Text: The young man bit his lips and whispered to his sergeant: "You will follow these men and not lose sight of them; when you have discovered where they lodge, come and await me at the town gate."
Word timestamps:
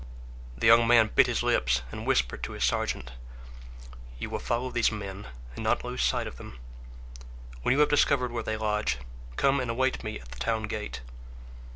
The 0.57 0.65
young 0.65 0.87
man 0.87 1.11
bit 1.13 1.27
his 1.27 1.43
lips 1.43 1.83
and 1.91 2.07
whispered 2.07 2.41
to 2.43 2.53
his 2.53 2.63
sergeant: 2.63 3.11
"You 4.17 4.31
will 4.31 4.39
follow 4.39 4.71
these 4.71 4.91
men 4.91 5.27
and 5.53 5.63
not 5.63 5.83
lose 5.83 6.01
sight 6.01 6.25
of 6.25 6.37
them; 6.37 6.57
when 7.61 7.73
you 7.73 7.79
have 7.81 7.89
discovered 7.89 8.31
where 8.31 8.41
they 8.41 8.57
lodge, 8.57 8.97
come 9.35 9.59
and 9.59 9.69
await 9.69 10.03
me 10.03 10.19
at 10.19 10.29
the 10.31 10.39
town 10.39 10.63
gate." 10.63 11.01